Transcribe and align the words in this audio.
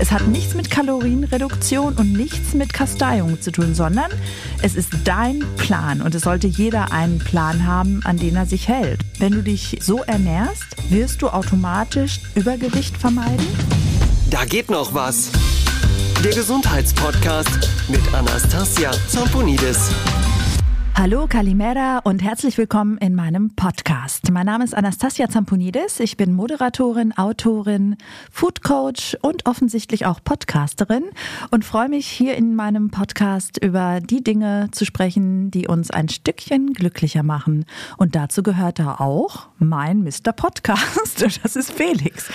Es 0.00 0.10
hat 0.12 0.26
nichts 0.28 0.54
mit 0.54 0.70
Kalorienreduktion 0.70 1.92
und 1.92 2.14
nichts 2.14 2.54
mit 2.54 2.72
Kasteiung 2.72 3.38
zu 3.42 3.52
tun, 3.52 3.74
sondern 3.74 4.10
es 4.62 4.74
ist 4.74 4.88
dein 5.04 5.44
Plan 5.58 6.00
und 6.00 6.14
es 6.14 6.22
sollte 6.22 6.46
jeder 6.46 6.90
einen 6.90 7.18
Plan 7.18 7.66
haben, 7.66 8.00
an 8.04 8.16
den 8.16 8.34
er 8.34 8.46
sich 8.46 8.66
hält. 8.66 9.00
Wenn 9.18 9.32
du 9.32 9.42
dich 9.42 9.76
so 9.82 10.02
ernährst, 10.02 10.64
wirst 10.88 11.20
du 11.20 11.28
automatisch 11.28 12.20
Übergewicht 12.34 12.96
vermeiden? 12.96 13.46
Da 14.30 14.46
geht 14.46 14.70
noch 14.70 14.94
was. 14.94 15.32
Der 16.24 16.32
Gesundheitspodcast 16.32 17.68
mit 17.88 18.00
Anastasia 18.14 18.92
Zamponidis. 19.06 19.90
Hallo 21.02 21.26
Kalimera 21.26 22.00
und 22.04 22.22
herzlich 22.22 22.58
willkommen 22.58 22.98
in 22.98 23.14
meinem 23.14 23.56
Podcast. 23.56 24.30
Mein 24.30 24.44
Name 24.44 24.64
ist 24.64 24.74
Anastasia 24.74 25.30
Zamponidis. 25.30 25.98
Ich 25.98 26.18
bin 26.18 26.34
Moderatorin, 26.34 27.16
Autorin, 27.16 27.96
Food 28.30 28.62
Coach 28.62 29.16
und 29.22 29.46
offensichtlich 29.46 30.04
auch 30.04 30.22
Podcasterin 30.22 31.04
und 31.50 31.64
freue 31.64 31.88
mich 31.88 32.06
hier 32.06 32.36
in 32.36 32.54
meinem 32.54 32.90
Podcast 32.90 33.56
über 33.64 34.00
die 34.02 34.22
Dinge 34.22 34.68
zu 34.72 34.84
sprechen, 34.84 35.50
die 35.50 35.66
uns 35.68 35.90
ein 35.90 36.10
Stückchen 36.10 36.74
glücklicher 36.74 37.22
machen. 37.22 37.64
Und 37.96 38.14
dazu 38.14 38.42
gehört 38.42 38.78
da 38.78 38.96
auch 38.96 39.48
mein 39.58 40.02
Mr. 40.02 40.32
Podcast. 40.36 41.24
Das 41.42 41.56
ist 41.56 41.72
Felix. 41.72 42.30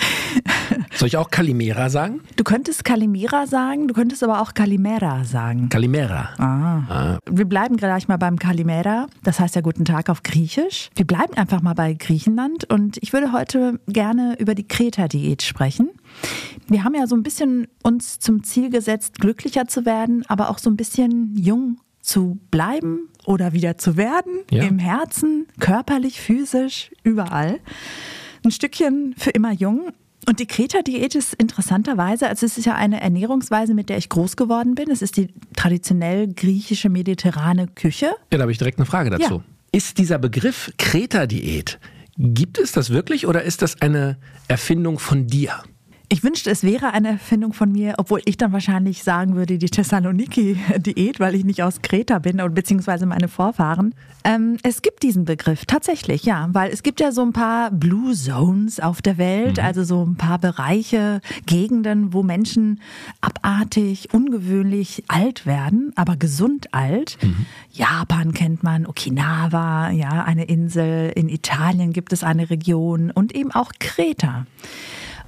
Soll 0.94 1.08
ich 1.08 1.16
auch 1.16 1.30
Kalimera 1.30 1.88
sagen? 1.88 2.20
Du 2.36 2.42
könntest 2.42 2.84
Kalimera 2.84 3.46
sagen, 3.46 3.86
du 3.86 3.94
könntest 3.94 4.24
aber 4.24 4.40
auch 4.40 4.54
Kalimera 4.54 5.24
sagen. 5.24 5.68
Kalimera. 5.68 6.30
Ah. 6.38 6.82
ah. 6.88 7.18
Wir 7.30 7.44
bleiben 7.44 7.76
gleich 7.76 8.08
mal 8.08 8.16
beim 8.16 8.38
Kalimera. 8.38 8.55
Kalimera, 8.56 9.06
das 9.22 9.38
heißt 9.38 9.54
ja 9.54 9.60
guten 9.60 9.84
Tag 9.84 10.08
auf 10.08 10.22
Griechisch. 10.22 10.88
Wir 10.94 11.06
bleiben 11.06 11.34
einfach 11.34 11.60
mal 11.60 11.74
bei 11.74 11.92
Griechenland 11.92 12.64
und 12.72 12.96
ich 13.02 13.12
würde 13.12 13.30
heute 13.30 13.78
gerne 13.86 14.34
über 14.38 14.54
die 14.54 14.66
Kreta-Diät 14.66 15.42
sprechen. 15.42 15.90
Wir 16.66 16.82
haben 16.82 16.94
ja 16.94 17.06
so 17.06 17.14
ein 17.14 17.22
bisschen 17.22 17.68
uns 17.82 18.18
zum 18.18 18.44
Ziel 18.44 18.70
gesetzt, 18.70 19.20
glücklicher 19.20 19.66
zu 19.66 19.84
werden, 19.84 20.24
aber 20.28 20.48
auch 20.48 20.56
so 20.56 20.70
ein 20.70 20.76
bisschen 20.78 21.36
jung 21.36 21.80
zu 22.00 22.38
bleiben 22.50 23.10
oder 23.26 23.52
wieder 23.52 23.76
zu 23.76 23.98
werden, 23.98 24.32
ja. 24.50 24.62
im 24.62 24.78
Herzen, 24.78 25.48
körperlich, 25.60 26.18
physisch, 26.18 26.92
überall. 27.02 27.60
Ein 28.42 28.52
Stückchen 28.52 29.14
für 29.18 29.30
immer 29.30 29.52
jung. 29.52 29.92
Und 30.28 30.40
die 30.40 30.46
Kreta-Diät 30.46 31.14
ist 31.14 31.34
interessanterweise, 31.34 32.28
also 32.28 32.46
es 32.46 32.58
ist 32.58 32.64
ja 32.64 32.74
eine 32.74 33.00
Ernährungsweise, 33.00 33.74
mit 33.74 33.88
der 33.88 33.96
ich 33.96 34.08
groß 34.08 34.36
geworden 34.36 34.74
bin. 34.74 34.90
Es 34.90 35.00
ist 35.00 35.16
die 35.16 35.28
traditionell 35.54 36.26
griechische 36.26 36.88
mediterrane 36.88 37.68
Küche. 37.68 38.06
Ja, 38.32 38.38
da 38.38 38.40
habe 38.40 38.50
ich 38.50 38.58
direkt 38.58 38.78
eine 38.78 38.86
Frage 38.86 39.10
dazu. 39.10 39.34
Ja. 39.34 39.44
Ist 39.70 39.98
dieser 39.98 40.18
Begriff 40.18 40.72
Kreta-Diät, 40.78 41.78
gibt 42.18 42.58
es 42.58 42.72
das 42.72 42.90
wirklich 42.90 43.26
oder 43.26 43.42
ist 43.44 43.62
das 43.62 43.80
eine 43.80 44.16
Erfindung 44.48 44.98
von 44.98 45.28
dir? 45.28 45.62
Ich 46.08 46.22
wünschte, 46.22 46.50
es 46.50 46.62
wäre 46.62 46.92
eine 46.92 47.08
Erfindung 47.08 47.52
von 47.52 47.72
mir, 47.72 47.94
obwohl 47.98 48.20
ich 48.26 48.36
dann 48.36 48.52
wahrscheinlich 48.52 49.02
sagen 49.02 49.34
würde, 49.34 49.58
die 49.58 49.66
Thessaloniki-Diät, 49.66 51.18
weil 51.18 51.34
ich 51.34 51.44
nicht 51.44 51.64
aus 51.64 51.82
Kreta 51.82 52.20
bin, 52.20 52.40
beziehungsweise 52.54 53.06
meine 53.06 53.26
Vorfahren. 53.26 53.92
Ähm, 54.22 54.56
es 54.62 54.82
gibt 54.82 55.02
diesen 55.02 55.24
Begriff 55.24 55.66
tatsächlich, 55.66 56.22
ja, 56.22 56.48
weil 56.52 56.70
es 56.70 56.84
gibt 56.84 57.00
ja 57.00 57.10
so 57.10 57.22
ein 57.22 57.32
paar 57.32 57.72
Blue 57.72 58.14
Zones 58.14 58.78
auf 58.78 59.02
der 59.02 59.18
Welt, 59.18 59.56
mhm. 59.56 59.64
also 59.64 59.82
so 59.82 60.04
ein 60.04 60.14
paar 60.14 60.38
Bereiche, 60.38 61.20
Gegenden, 61.44 62.12
wo 62.12 62.22
Menschen 62.22 62.80
abartig, 63.20 64.14
ungewöhnlich 64.14 65.02
alt 65.08 65.44
werden, 65.44 65.92
aber 65.96 66.16
gesund 66.16 66.72
alt. 66.72 67.18
Mhm. 67.20 67.46
Japan 67.72 68.32
kennt 68.32 68.62
man, 68.62 68.86
Okinawa, 68.86 69.90
ja, 69.90 70.22
eine 70.22 70.44
Insel, 70.44 71.10
in 71.16 71.28
Italien 71.28 71.92
gibt 71.92 72.12
es 72.12 72.22
eine 72.22 72.48
Region 72.48 73.10
und 73.10 73.34
eben 73.34 73.50
auch 73.50 73.72
Kreta. 73.80 74.46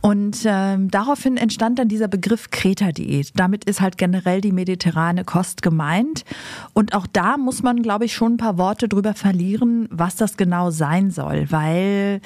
Und 0.01 0.43
ähm, 0.45 0.91
daraufhin 0.91 1.37
entstand 1.37 1.79
dann 1.79 1.89
dieser 1.89 2.09
Begriff 2.09 2.51
Kreta-Diät. 2.51 3.33
Damit 3.35 3.65
ist 3.65 3.81
halt 3.81 3.99
generell 3.99 4.41
die 4.41 4.53
mediterrane 4.53 5.25
Kost 5.25 5.63
gemeint. 5.63 6.25
Und 6.73 6.95
auch 6.95 7.07
da 7.07 7.37
muss 7.37 7.63
man, 7.63 7.83
glaube 7.83 8.05
ich, 8.05 8.15
schon 8.15 8.35
ein 8.35 8.37
paar 8.37 8.59
Worte 8.59 8.89
drüber 8.89 9.15
verlieren, 9.15 9.89
was 9.91 10.17
das 10.17 10.37
genau 10.37 10.71
sein 10.71 11.11
soll. 11.11 11.47
Weil 11.50 12.21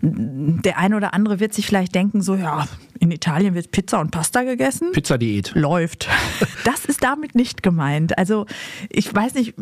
der 0.00 0.78
eine 0.78 0.96
oder 0.96 1.14
andere 1.14 1.40
wird 1.40 1.52
sich 1.52 1.66
vielleicht 1.66 1.94
denken, 1.94 2.22
so 2.22 2.34
ja, 2.34 2.66
in 3.00 3.10
Italien 3.10 3.54
wird 3.54 3.70
Pizza 3.70 4.00
und 4.00 4.10
Pasta 4.10 4.42
gegessen. 4.42 4.92
Pizza-Diät. 4.92 5.52
Läuft. 5.54 6.08
Das 6.64 6.84
ist 6.84 7.02
damit 7.02 7.34
nicht 7.34 7.62
gemeint. 7.62 8.18
Also 8.18 8.46
ich 8.90 9.12
weiß 9.14 9.34
nicht, 9.34 9.54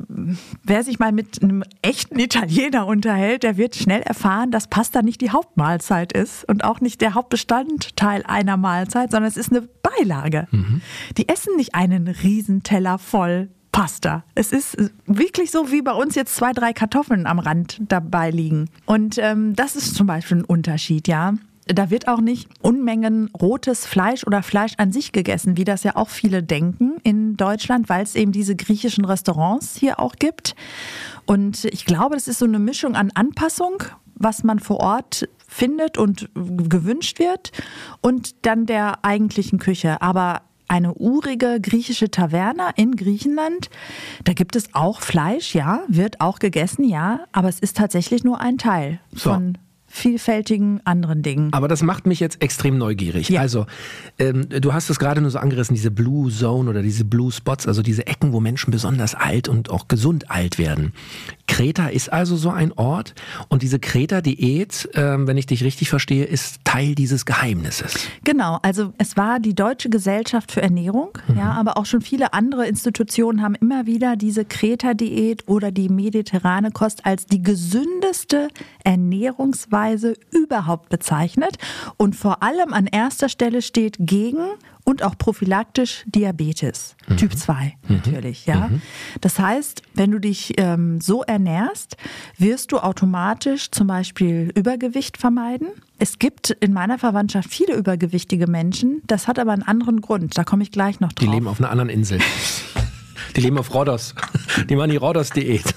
wer 0.62 0.82
sich 0.82 0.98
mal 0.98 1.12
mit 1.12 1.42
einem 1.42 1.62
echten 1.82 2.18
Italiener 2.18 2.86
unterhält, 2.86 3.42
der 3.42 3.56
wird 3.56 3.76
schnell 3.76 4.02
erfahren, 4.02 4.50
dass 4.50 4.68
Pasta 4.68 5.02
nicht 5.02 5.20
die 5.20 5.30
Hauptmahlzeit 5.30 6.12
ist 6.12 6.48
und 6.48 6.64
auch 6.64 6.80
nicht 6.80 7.00
der 7.00 7.14
Hauptbestandteil 7.14 8.24
einer 8.26 8.56
Mahlzeit, 8.56 9.10
sondern 9.10 9.28
es 9.28 9.36
ist 9.36 9.50
eine 9.50 9.62
Beilage. 9.62 10.48
Mhm. 10.50 10.80
Die 11.16 11.28
essen 11.28 11.56
nicht 11.56 11.74
einen 11.74 12.08
Riesenteller 12.08 12.98
voll 12.98 13.48
Pasta. 13.76 14.24
Es 14.34 14.52
ist 14.52 14.76
wirklich 15.04 15.50
so, 15.50 15.70
wie 15.70 15.82
bei 15.82 15.92
uns 15.92 16.14
jetzt 16.14 16.34
zwei, 16.34 16.52
drei 16.52 16.72
Kartoffeln 16.72 17.26
am 17.26 17.38
Rand 17.38 17.78
dabei 17.88 18.30
liegen. 18.30 18.70
Und 18.86 19.18
ähm, 19.18 19.54
das 19.54 19.76
ist 19.76 19.94
zum 19.94 20.06
Beispiel 20.06 20.38
ein 20.38 20.44
Unterschied, 20.44 21.08
ja. 21.08 21.34
Da 21.66 21.90
wird 21.90 22.06
auch 22.06 22.20
nicht 22.20 22.48
Unmengen 22.62 23.28
rotes 23.34 23.86
Fleisch 23.86 24.24
oder 24.24 24.42
Fleisch 24.44 24.74
an 24.78 24.92
sich 24.92 25.10
gegessen, 25.10 25.56
wie 25.56 25.64
das 25.64 25.82
ja 25.82 25.96
auch 25.96 26.08
viele 26.08 26.44
denken 26.44 26.98
in 27.02 27.36
Deutschland, 27.36 27.88
weil 27.88 28.04
es 28.04 28.14
eben 28.14 28.30
diese 28.30 28.54
griechischen 28.54 29.04
Restaurants 29.04 29.76
hier 29.76 29.98
auch 29.98 30.14
gibt. 30.16 30.54
Und 31.26 31.64
ich 31.64 31.84
glaube, 31.84 32.14
das 32.14 32.28
ist 32.28 32.38
so 32.38 32.44
eine 32.44 32.60
Mischung 32.60 32.94
an 32.94 33.10
Anpassung, 33.14 33.82
was 34.14 34.44
man 34.44 34.60
vor 34.60 34.78
Ort 34.78 35.28
findet 35.48 35.98
und 35.98 36.28
gewünscht 36.34 37.18
wird, 37.18 37.50
und 38.00 38.46
dann 38.46 38.66
der 38.66 39.04
eigentlichen 39.04 39.58
Küche. 39.58 40.00
Aber 40.00 40.42
eine 40.68 40.94
urige 40.94 41.60
griechische 41.60 42.10
Taverne 42.10 42.70
in 42.76 42.96
Griechenland. 42.96 43.70
Da 44.24 44.32
gibt 44.32 44.56
es 44.56 44.74
auch 44.74 45.00
Fleisch, 45.00 45.54
ja, 45.54 45.82
wird 45.88 46.20
auch 46.20 46.38
gegessen, 46.38 46.84
ja, 46.84 47.20
aber 47.32 47.48
es 47.48 47.60
ist 47.60 47.76
tatsächlich 47.76 48.24
nur 48.24 48.40
ein 48.40 48.58
Teil 48.58 49.00
so. 49.12 49.30
von 49.30 49.58
vielfältigen 49.96 50.80
anderen 50.84 51.22
Dingen. 51.22 51.52
Aber 51.52 51.68
das 51.68 51.82
macht 51.82 52.06
mich 52.06 52.20
jetzt 52.20 52.42
extrem 52.42 52.76
neugierig. 52.76 53.30
Ja. 53.30 53.40
Also, 53.40 53.66
ähm, 54.18 54.46
du 54.48 54.74
hast 54.74 54.90
es 54.90 54.98
gerade 54.98 55.22
nur 55.22 55.30
so 55.30 55.38
angerissen, 55.38 55.74
diese 55.74 55.90
Blue 55.90 56.30
Zone 56.30 56.68
oder 56.68 56.82
diese 56.82 57.04
Blue 57.04 57.32
Spots, 57.32 57.66
also 57.66 57.82
diese 57.82 58.06
Ecken, 58.06 58.32
wo 58.32 58.40
Menschen 58.40 58.70
besonders 58.70 59.14
alt 59.14 59.48
und 59.48 59.70
auch 59.70 59.88
gesund 59.88 60.30
alt 60.30 60.58
werden. 60.58 60.92
Kreta 61.46 61.88
ist 61.88 62.12
also 62.12 62.36
so 62.36 62.50
ein 62.50 62.72
Ort 62.72 63.14
und 63.48 63.62
diese 63.62 63.78
Kreta-Diät, 63.78 64.90
ähm, 64.94 65.26
wenn 65.26 65.38
ich 65.38 65.46
dich 65.46 65.64
richtig 65.64 65.88
verstehe, 65.88 66.24
ist 66.24 66.58
Teil 66.64 66.94
dieses 66.94 67.24
Geheimnisses. 67.24 67.94
Genau, 68.24 68.58
also 68.62 68.92
es 68.98 69.16
war 69.16 69.40
die 69.40 69.54
Deutsche 69.54 69.88
Gesellschaft 69.88 70.52
für 70.52 70.60
Ernährung, 70.60 71.10
mhm. 71.28 71.38
ja, 71.38 71.52
aber 71.52 71.78
auch 71.78 71.86
schon 71.86 72.02
viele 72.02 72.34
andere 72.34 72.66
Institutionen 72.66 73.40
haben 73.40 73.54
immer 73.54 73.86
wieder 73.86 74.16
diese 74.16 74.44
Kreta-Diät 74.44 75.48
oder 75.48 75.70
die 75.70 75.88
mediterrane 75.88 76.70
Kost 76.70 77.06
als 77.06 77.24
die 77.24 77.42
gesündeste 77.42 78.48
Ernährungsweise 78.84 79.85
Weise 79.86 80.14
überhaupt 80.32 80.88
bezeichnet 80.88 81.58
und 81.96 82.16
vor 82.16 82.42
allem 82.42 82.72
an 82.72 82.86
erster 82.86 83.28
Stelle 83.28 83.62
steht 83.62 83.96
gegen 84.00 84.38
und 84.84 85.02
auch 85.02 85.16
prophylaktisch 85.16 86.04
Diabetes, 86.06 86.96
mhm. 87.08 87.16
Typ 87.16 87.36
2 87.36 87.74
mhm. 87.88 87.96
natürlich, 87.96 88.46
ja. 88.46 88.68
Mhm. 88.68 88.82
Das 89.20 89.38
heißt, 89.38 89.82
wenn 89.94 90.10
du 90.10 90.18
dich 90.18 90.54
ähm, 90.58 91.00
so 91.00 91.22
ernährst, 91.22 91.96
wirst 92.38 92.72
du 92.72 92.78
automatisch 92.78 93.70
zum 93.70 93.86
Beispiel 93.86 94.52
Übergewicht 94.54 95.18
vermeiden. 95.18 95.68
Es 95.98 96.18
gibt 96.18 96.50
in 96.50 96.72
meiner 96.72 96.98
Verwandtschaft 96.98 97.50
viele 97.50 97.74
übergewichtige 97.74 98.46
Menschen, 98.46 99.02
das 99.06 99.28
hat 99.28 99.38
aber 99.38 99.52
einen 99.52 99.62
anderen 99.62 100.00
Grund, 100.00 100.36
da 100.36 100.44
komme 100.44 100.62
ich 100.62 100.70
gleich 100.70 101.00
noch 101.00 101.12
drauf. 101.12 101.28
Die 101.28 101.32
leben 101.32 101.46
auf 101.46 101.60
einer 101.60 101.70
anderen 101.70 101.90
Insel. 101.90 102.18
Die 103.36 103.40
leben 103.40 103.58
auf 103.58 103.74
Rhodos. 103.74 104.14
Die 104.68 104.76
machen 104.76 104.90
die 104.90 104.96
Rhodos-Diät. 104.96 105.74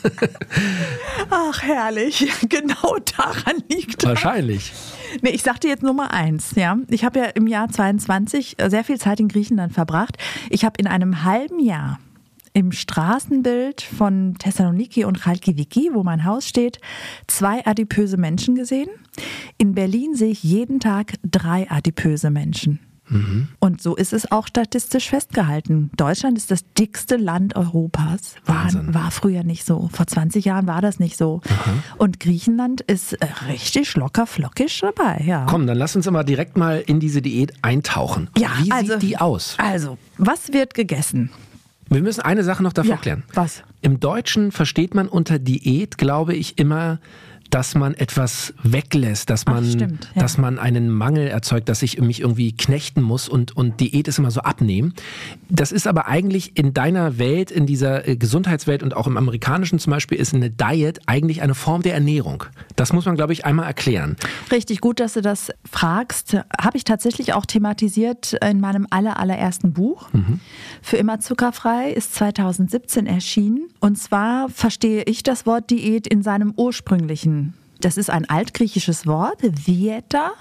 Ach, 1.30 1.62
herrlich. 1.62 2.28
Genau 2.50 2.98
daran 3.18 3.64
liegt 3.70 4.04
das. 4.04 4.10
Wahrscheinlich. 4.10 4.72
Nee, 5.22 5.32
ich 5.32 5.44
sagte 5.44 5.68
jetzt 5.68 5.84
Nummer 5.84 6.12
eins. 6.14 6.54
Ja. 6.56 6.78
Ich 6.90 7.04
habe 7.04 7.20
ja 7.20 7.26
im 7.26 7.48
Jahr 7.48 7.70
22 7.70 8.58
sehr 8.68 8.84
viel 8.84 8.98
Zeit 8.98 9.20
in 9.20 9.28
Griechenland 9.28 9.74
verbracht. 9.74 10.18
Ich 10.50 10.66
habe 10.66 10.76
in 10.80 10.88
einem 10.88 11.24
halben 11.24 11.60
Jahr 11.60 12.00
im 12.54 12.72
Straßenbild 12.72 13.82
von 13.82 14.36
Thessaloniki 14.40 15.06
und 15.06 15.22
Chalkidiki, 15.22 15.92
wo 15.94 16.04
mein 16.04 16.26
Haus 16.26 16.48
steht, 16.48 16.80
zwei 17.28 17.66
adipöse 17.66 18.18
Menschen 18.18 18.56
gesehen. 18.56 18.90
In 19.58 19.76
Berlin 19.76 20.16
sehe 20.16 20.32
ich 20.32 20.44
jeden 20.44 20.80
Tag 20.80 21.14
drei 21.24 21.70
adipöse 21.70 22.30
Menschen. 22.32 22.80
Mhm. 23.10 23.48
Und 23.60 23.82
so 23.82 23.96
ist 23.96 24.14
es 24.14 24.32
auch 24.32 24.48
statistisch 24.48 25.10
festgehalten. 25.10 25.90
Deutschland 25.98 26.38
ist 26.38 26.52
das 26.52 26.64
dickste 26.78 27.18
Land 27.18 27.56
Europas. 27.56 28.36
War, 28.46 28.70
war 28.94 29.12
früher 29.12 29.44
nicht 29.44 29.66
so. 29.66 29.90
Vor 29.92 30.08
20 30.08 30.46
Jahren 30.46 30.68
war 30.68 30.82
das 30.82 31.00
nicht 31.00 31.18
so. 31.18 31.42
Aha. 31.50 31.74
Und 31.98 32.20
Griechenland 32.20 32.82
ist 32.82 33.14
äh, 33.14 33.28
richtig 33.48 33.96
locker 33.96 34.26
flockig 34.26 34.80
dabei. 34.82 35.24
Ja. 35.26 35.46
Komm, 35.50 35.68
dann 35.68 35.78
lass 35.78 35.96
uns 35.96 36.08
aber 36.08 36.24
direkt 36.24 36.58
mal 36.58 36.84
in 36.86 37.00
diese 37.00 37.22
Diät 37.22 37.54
eintauchen. 37.62 38.30
Ja, 38.38 38.50
Wie 38.62 38.72
also, 38.72 38.94
sieht 38.94 39.02
die 39.02 39.18
aus? 39.18 39.56
Also, 39.58 39.98
was 40.18 40.54
wird 40.54 40.74
gegessen? 40.74 41.32
Wir 41.90 42.02
müssen 42.02 42.22
eine 42.22 42.44
Sache 42.44 42.62
noch 42.62 42.74
davor 42.74 42.96
ja, 42.96 42.98
klären. 42.98 43.24
Was? 43.34 43.64
Im 43.82 44.00
Deutschen 44.00 44.52
versteht 44.52 44.94
man 44.94 45.08
unter 45.08 45.40
Diät, 45.40 45.98
glaube 45.98 46.36
ich, 46.36 46.60
immer 46.60 47.00
dass 47.50 47.76
man 47.76 47.94
etwas 47.94 48.54
weglässt, 48.64 49.30
dass 49.30 49.46
man, 49.46 49.66
stimmt, 49.66 50.10
ja. 50.16 50.22
dass 50.22 50.38
man 50.38 50.60
einen 50.60 50.90
Mangel 50.90 51.28
erzeugt, 51.28 51.70
dass 51.70 51.82
ich 51.82 52.00
mich 52.00 52.22
irgendwie 52.22 52.56
knechten 52.56 53.02
muss 53.02 53.28
und, 53.28 53.56
und 53.56 53.80
Diät 53.80 54.08
ist 54.08 54.20
immer 54.20 54.32
so 54.32 54.42
abnehmen. 54.42 54.94
Das 55.50 55.72
ist 55.72 55.88
aber 55.88 56.08
eigentlich 56.08 56.58
in 56.58 56.74
deiner 56.74 57.18
Welt, 57.18 57.52
in 57.52 57.66
dieser 57.66 58.08
äh, 58.08 58.16
Gesundheitswelt 58.16 58.84
und 58.84 58.96
auch 58.96 59.08
im 59.08 59.18
amerikanischen 59.18 59.80
zum 59.80 59.92
Beispiel, 59.92 60.18
ist 60.18 60.34
eine 60.34 60.50
Diet 60.50 61.00
eigentlich 61.08 61.42
eine 61.42 61.56
Form 61.56 61.82
der 61.82 61.94
Ernährung. 61.94 62.44
Das 62.76 62.94
muss 62.94 63.06
man, 63.06 63.16
glaube 63.16 63.34
ich, 63.34 63.46
einmal 63.46 63.66
erklären. 63.66 64.16
Richtig 64.52 64.82
gut, 64.82 65.00
dass 65.00 65.14
du 65.14 65.22
das 65.22 65.52
fragst. 65.70 66.38
Habe 66.62 66.78
ich 66.78 66.84
tatsächlich 66.84 67.34
auch 67.34 67.46
thematisiert 67.46 68.34
in 68.34 68.60
meinem 68.60 68.88
aller, 68.90 69.20
allerersten 69.20 69.74
Buch. 69.74 70.10
Für 70.82 70.98
immer 70.98 71.20
zuckerfrei 71.20 71.92
ist 71.92 72.16
2017 72.16 73.08
erschienen. 73.08 73.70
Und 73.80 73.98
zwar 73.98 74.50
verstehe 74.50 75.04
ich 75.04 75.24
das 75.24 75.46
Wort 75.46 75.70
Diät 75.70 76.08
in 76.08 76.22
seinem 76.22 76.54
ursprünglichen 76.56 77.39
das 77.80 77.98
ist 77.98 78.10
ein 78.10 78.30
altgriechisches 78.30 79.08
Wort, 79.08 79.42
Vieta, 79.42 80.32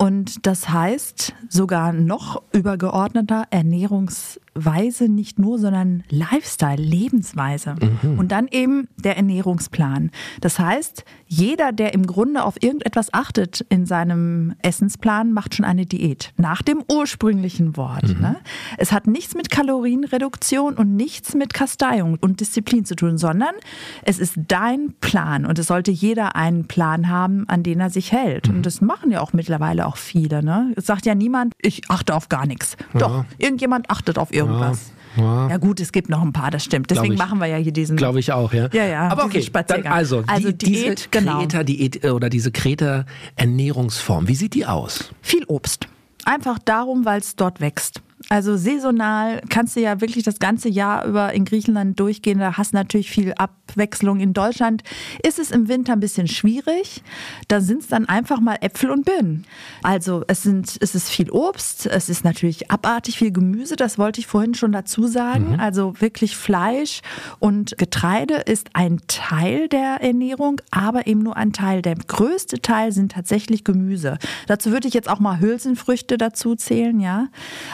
und 0.00 0.46
das 0.46 0.70
heißt 0.70 1.34
sogar 1.48 1.92
noch 1.92 2.42
übergeordneter 2.52 3.46
Ernährungsweise, 3.50 5.10
nicht 5.10 5.38
nur, 5.38 5.58
sondern 5.58 6.04
Lifestyle, 6.08 6.82
Lebensweise. 6.82 7.74
Und 8.16 8.32
dann 8.32 8.48
eben 8.48 8.88
der 8.96 9.18
Ernährungsplan. 9.18 10.10
Das 10.40 10.58
heißt, 10.58 11.04
jeder, 11.26 11.72
der 11.72 11.92
im 11.92 12.06
Grunde 12.06 12.44
auf 12.44 12.62
irgendetwas 12.62 13.12
achtet 13.12 13.60
in 13.68 13.84
seinem 13.84 14.54
Essensplan, 14.62 15.32
macht 15.32 15.54
schon 15.54 15.66
eine 15.66 15.84
Diät. 15.84 16.32
Nach 16.38 16.62
dem 16.62 16.82
ursprünglichen 16.90 17.76
Wort. 17.76 18.18
Ne? 18.18 18.36
Es 18.78 18.92
hat 18.92 19.06
nichts 19.06 19.34
mit 19.34 19.50
Kalorienreduktion 19.50 20.74
und 20.74 20.96
nichts 20.96 21.34
mit 21.34 21.52
Kasteiung 21.52 22.16
und 22.22 22.40
Disziplin 22.40 22.86
zu 22.86 22.96
tun, 22.96 23.18
sondern 23.18 23.54
es 24.02 24.18
ist 24.18 24.36
dein 24.48 24.94
Plan 25.00 25.44
und 25.44 25.58
es 25.58 25.66
sollte 25.66 25.90
jeder 25.90 26.36
einen 26.36 26.66
Plan 26.70 27.08
haben, 27.08 27.48
an 27.48 27.64
den 27.64 27.80
er 27.80 27.90
sich 27.90 28.12
hält. 28.12 28.48
Und 28.48 28.64
das 28.64 28.80
machen 28.80 29.10
ja 29.10 29.20
auch 29.20 29.32
mittlerweile 29.32 29.86
auch 29.86 29.96
viele. 29.96 30.40
Ne? 30.40 30.72
Es 30.76 30.86
sagt 30.86 31.04
ja 31.04 31.16
niemand, 31.16 31.52
ich 31.60 31.90
achte 31.90 32.14
auf 32.14 32.28
gar 32.28 32.46
nichts. 32.46 32.76
Doch, 32.94 33.24
irgendjemand 33.38 33.90
achtet 33.90 34.18
auf 34.18 34.32
irgendwas. 34.32 34.92
Ja. 35.16 35.48
Ja 35.48 35.56
gut, 35.56 35.80
es 35.80 35.90
gibt 35.90 36.08
noch 36.08 36.22
ein 36.22 36.32
paar, 36.32 36.52
das 36.52 36.62
stimmt. 36.62 36.92
Deswegen 36.92 37.16
machen 37.16 37.40
wir 37.40 37.46
ja 37.46 37.56
hier 37.56 37.72
diesen. 37.72 37.96
Glaube 37.96 38.20
ich 38.20 38.30
auch, 38.30 38.52
ja. 38.52 38.68
Ja, 38.72 38.84
ja, 38.84 39.08
Aber 39.08 39.24
okay, 39.24 39.38
dann 39.38 39.42
Spaziergang. 39.42 39.92
also, 39.92 40.22
Also 40.28 40.52
die, 40.52 40.58
Diät, 40.58 40.98
diese 40.98 41.08
genau. 41.10 41.38
Kreta-Diät 41.40 42.04
äh, 42.04 42.10
oder 42.10 42.30
diese 42.30 42.52
Kreta-Ernährungsform, 42.52 44.28
wie 44.28 44.36
sieht 44.36 44.54
die 44.54 44.64
aus? 44.64 45.10
Viel 45.22 45.44
Obst. 45.46 45.88
Einfach 46.24 46.60
darum, 46.60 47.04
weil 47.04 47.18
es 47.18 47.34
dort 47.34 47.60
wächst. 47.60 48.00
Also 48.28 48.56
saisonal 48.56 49.40
kannst 49.48 49.76
du 49.76 49.80
ja 49.80 50.00
wirklich 50.00 50.24
das 50.24 50.38
ganze 50.38 50.68
Jahr 50.68 51.06
über 51.06 51.32
in 51.32 51.44
Griechenland 51.44 51.98
durchgehen. 51.98 52.38
Da 52.38 52.56
hast 52.56 52.72
du 52.72 52.76
natürlich 52.76 53.10
viel 53.10 53.32
Abwechslung. 53.34 54.20
In 54.20 54.34
Deutschland 54.34 54.82
ist 55.24 55.38
es 55.38 55.50
im 55.50 55.68
Winter 55.68 55.94
ein 55.94 56.00
bisschen 56.00 56.28
schwierig. 56.28 57.02
Da 57.48 57.60
sind 57.60 57.82
es 57.82 57.88
dann 57.88 58.06
einfach 58.06 58.40
mal 58.40 58.58
Äpfel 58.60 58.90
und 58.90 59.04
Birnen. 59.04 59.46
Also 59.82 60.22
es, 60.26 60.42
sind, 60.42 60.76
es 60.80 60.94
ist 60.94 61.08
viel 61.08 61.30
Obst, 61.30 61.86
es 61.86 62.08
ist 62.08 62.24
natürlich 62.24 62.70
abartig 62.70 63.18
viel 63.18 63.32
Gemüse, 63.32 63.76
das 63.76 63.98
wollte 63.98 64.20
ich 64.20 64.26
vorhin 64.26 64.54
schon 64.54 64.72
dazu 64.72 65.06
sagen. 65.06 65.58
Also 65.58 66.00
wirklich 66.00 66.36
Fleisch 66.36 67.00
und 67.38 67.78
Getreide 67.78 68.34
ist 68.34 68.70
ein 68.74 69.00
Teil 69.06 69.68
der 69.68 69.98
Ernährung, 70.00 70.60
aber 70.70 71.06
eben 71.06 71.22
nur 71.22 71.36
ein 71.36 71.52
Teil. 71.52 71.82
Der 71.82 71.94
größte 71.94 72.60
Teil 72.60 72.92
sind 72.92 73.12
tatsächlich 73.12 73.64
Gemüse. 73.64 74.18
Dazu 74.46 74.72
würde 74.72 74.88
ich 74.88 74.94
jetzt 74.94 75.08
auch 75.08 75.20
mal 75.20 75.40
Hülsenfrüchte 75.40 76.18
dazu 76.18 76.54
zählen, 76.54 77.00
ja. 77.00 77.28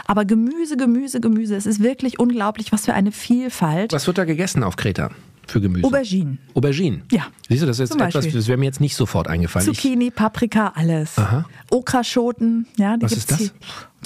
Aber 0.06 0.24
Gemüse, 0.24 0.35
Gemüse, 0.76 1.20
Gemüse. 1.20 1.56
Es 1.56 1.66
ist 1.66 1.82
wirklich 1.82 2.18
unglaublich, 2.18 2.72
was 2.72 2.84
für 2.84 2.94
eine 2.94 3.12
Vielfalt. 3.12 3.92
Was 3.92 4.06
wird 4.06 4.18
da 4.18 4.24
gegessen 4.24 4.62
auf 4.62 4.76
Kreta 4.76 5.10
für 5.46 5.60
Gemüse? 5.60 5.86
Auberginen. 5.86 6.38
Auberginen? 6.54 7.02
Ja. 7.10 7.26
Siehst 7.48 7.62
du, 7.62 7.66
das 7.66 7.78
ist 7.78 7.92
Zum 7.92 8.00
etwas, 8.00 8.14
Beispiel. 8.24 8.40
das 8.40 8.48
wäre 8.48 8.58
mir 8.58 8.66
jetzt 8.66 8.80
nicht 8.80 8.96
sofort 8.96 9.28
eingefallen. 9.28 9.66
Zucchini, 9.66 10.10
Paprika, 10.10 10.72
alles. 10.74 11.16
Aha. 11.18 11.44
Okraschoten, 11.70 12.66
ja, 12.76 12.96
die 12.96 13.02
Was 13.04 13.12
ist 13.12 13.30
das? 13.30 13.38
hier. 13.38 13.50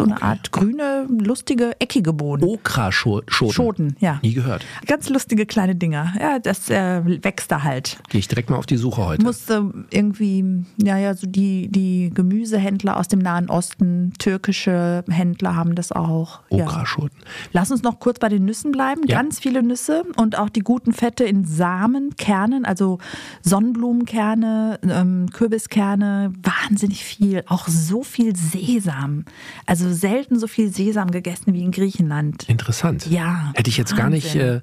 So 0.01 0.07
eine 0.07 0.23
Art 0.23 0.51
grüne, 0.51 1.07
lustige, 1.11 1.79
eckige 1.79 2.15
Bohnen. 2.15 2.43
Okraschoten. 2.43 3.31
Schoten, 3.31 3.97
ja. 4.01 4.19
Nie 4.23 4.33
gehört. 4.33 4.65
Ganz 4.87 5.11
lustige 5.11 5.45
kleine 5.45 5.77
Dinger. 5.77 6.15
Ja, 6.19 6.39
das 6.39 6.71
äh, 6.71 7.03
wächst 7.23 7.53
da 7.53 7.65
halt. 7.65 7.99
Gehe 8.09 8.19
ich 8.19 8.27
direkt 8.27 8.49
mal 8.49 8.57
auf 8.57 8.65
die 8.65 8.79
Suche 8.79 9.05
heute. 9.05 9.23
Musste 9.23 9.71
irgendwie, 9.91 10.65
ja, 10.79 10.97
ja, 10.97 11.13
so 11.13 11.27
die, 11.27 11.69
die 11.69 12.11
Gemüsehändler 12.15 12.97
aus 12.97 13.09
dem 13.09 13.19
Nahen 13.19 13.51
Osten, 13.51 14.15
türkische 14.19 15.05
Händler 15.07 15.55
haben 15.55 15.75
das 15.75 15.93
auch. 15.93 16.41
Ja. 16.49 16.65
Okraschoten. 16.65 17.19
Lass 17.53 17.71
uns 17.71 17.83
noch 17.83 18.01
kurz 18.01 18.19
bei 18.19 18.31
den 18.31 18.47
Nüssen 18.47 18.73
bleiben. 18.73 19.03
Ja. 19.07 19.17
Ganz 19.17 19.39
viele 19.39 19.63
Nüsse 19.63 20.05
und 20.17 20.39
auch 20.39 20.49
die 20.49 20.61
guten 20.61 20.95
Fette 20.95 21.25
in 21.25 21.45
Samen, 21.45 22.17
Kernen, 22.17 22.65
also 22.65 23.01
Sonnenblumenkerne, 23.43 24.81
ähm, 24.83 25.29
Kürbiskerne, 25.31 26.33
wahnsinnig 26.43 27.05
viel. 27.05 27.45
Auch 27.49 27.69
so 27.69 28.03
viel 28.03 28.35
Sesam. 28.35 29.27
Also 29.67 29.90
selten 29.95 30.39
so 30.39 30.47
viel 30.47 30.73
Sesam 30.73 31.11
gegessen 31.11 31.55
wie 31.55 31.63
in 31.63 31.71
Griechenland. 31.71 32.49
Interessant. 32.49 33.07
Ja, 33.07 33.53
Hätte 33.55 33.71
ich 33.71 33.77
jetzt 33.77 33.97
gar 33.97 34.11
nicht. 34.11 34.35
Wahnsinn. 34.35 34.59
Äh, 34.59 34.61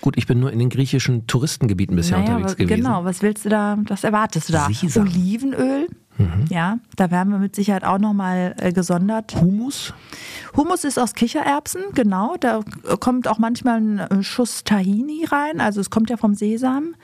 gut, 0.00 0.16
ich 0.16 0.26
bin 0.26 0.40
nur 0.40 0.52
in 0.52 0.58
den 0.58 0.68
griechischen 0.68 1.26
Touristengebieten 1.26 1.96
bisher 1.96 2.18
Naja, 2.18 2.36
unterwegs 2.36 2.56
gewesen. 2.56 2.82
Genau, 2.82 3.04
was 3.04 3.22
willst 3.22 3.44
du 3.44 3.48
da, 3.48 3.78
was 3.88 4.04
erwartest 4.04 4.48
du 4.48 4.52
da? 4.54 4.68
Sesam. 4.70 5.04
Mhm. 5.04 5.10
Olivenöl, 5.10 5.88
ja, 6.48 6.78
da 6.96 7.10
werden 7.10 7.30
wir 7.30 7.38
mit 7.38 7.54
Sicherheit 7.54 7.84
auch 7.84 7.98
nochmal 7.98 8.54
äh, 8.58 8.72
gesondert. 8.72 9.36
Humus? 9.40 9.92
Hummus 10.56 10.84
ist 10.84 10.98
aus 10.98 11.14
Kichererbsen, 11.14 11.82
genau. 11.94 12.36
Da 12.40 12.60
kommt 13.00 13.28
auch 13.28 13.38
manchmal 13.38 13.80
ein 13.80 13.98
äh, 13.98 14.22
Schuss 14.22 14.64
Tahini 14.64 15.26
rein, 15.26 15.60
also 15.60 15.80
es 15.80 15.90
kommt 15.90 16.08
ja 16.08 16.16
vom 16.16 16.34
Sesam. 16.34 16.94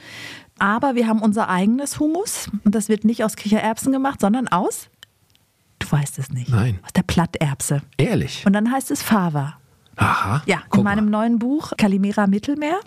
Aber 0.58 0.94
wir 0.94 1.08
haben 1.08 1.20
unser 1.20 1.48
eigenes 1.48 1.98
Hummus 1.98 2.48
und 2.64 2.74
das 2.74 2.88
wird 2.88 3.04
nicht 3.04 3.24
aus 3.24 3.36
Kichererbsen 3.36 3.92
gemacht, 3.92 4.20
sondern 4.20 4.48
aus, 4.48 4.88
du 5.84 5.92
weißt 5.92 6.18
es 6.18 6.30
nicht, 6.30 6.50
Nein. 6.50 6.78
aus 6.84 6.92
der 6.92 7.02
Platterbse. 7.02 7.82
Ehrlich? 7.98 8.44
Und 8.46 8.52
dann 8.52 8.70
heißt 8.72 8.90
es 8.90 9.02
Fava. 9.02 9.56
Aha. 9.96 10.42
Ja, 10.46 10.62
in 10.74 10.82
meinem 10.84 11.10
mal. 11.10 11.20
neuen 11.20 11.38
Buch 11.38 11.72
Calimera 11.76 12.26
Mittelmeer 12.26 12.80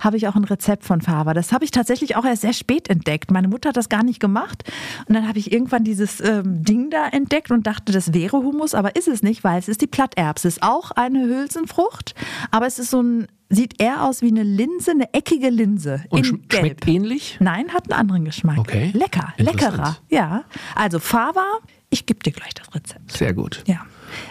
habe 0.00 0.18
ich 0.18 0.28
auch 0.28 0.36
ein 0.36 0.44
Rezept 0.44 0.84
von 0.84 1.00
Fava. 1.00 1.32
Das 1.32 1.50
habe 1.50 1.64
ich 1.64 1.70
tatsächlich 1.70 2.14
auch 2.14 2.26
erst 2.26 2.42
sehr 2.42 2.52
spät 2.52 2.90
entdeckt. 2.90 3.30
Meine 3.30 3.48
Mutter 3.48 3.70
hat 3.70 3.76
das 3.78 3.88
gar 3.88 4.02
nicht 4.02 4.20
gemacht. 4.20 4.62
Und 5.08 5.14
dann 5.14 5.26
habe 5.26 5.38
ich 5.38 5.50
irgendwann 5.50 5.82
dieses 5.82 6.20
ähm, 6.20 6.62
Ding 6.62 6.90
da 6.90 7.08
entdeckt 7.08 7.50
und 7.50 7.66
dachte, 7.66 7.90
das 7.90 8.12
wäre 8.12 8.36
Humus, 8.36 8.74
aber 8.74 8.96
ist 8.96 9.08
es 9.08 9.22
nicht, 9.22 9.44
weil 9.44 9.58
es 9.58 9.66
ist 9.68 9.80
die 9.80 9.86
Platterbse. 9.86 10.46
Es 10.46 10.58
ist 10.58 10.62
auch 10.62 10.90
eine 10.90 11.24
Hülsenfrucht, 11.24 12.14
aber 12.50 12.66
es 12.66 12.78
ist 12.78 12.90
so 12.90 13.00
ein, 13.02 13.28
sieht 13.48 13.80
eher 13.82 14.04
aus 14.04 14.20
wie 14.20 14.28
eine 14.28 14.42
Linse, 14.42 14.90
eine 14.90 15.12
eckige 15.14 15.48
Linse. 15.48 16.04
Und 16.10 16.18
in 16.18 16.36
schm- 16.36 16.48
Gelb. 16.48 16.60
schmeckt 16.66 16.86
ähnlich? 16.86 17.38
Nein, 17.40 17.70
hat 17.72 17.90
einen 17.90 17.98
anderen 17.98 18.24
Geschmack. 18.26 18.58
Okay. 18.58 18.90
Lecker, 18.92 19.32
leckerer. 19.38 19.96
Ja. 20.10 20.44
Also 20.74 20.98
Fava, 20.98 21.46
ich 21.92 22.06
gebe 22.06 22.20
dir 22.20 22.32
gleich 22.32 22.54
das 22.54 22.74
Rezept. 22.74 23.12
Sehr 23.12 23.34
gut. 23.34 23.62
Ja. 23.66 23.84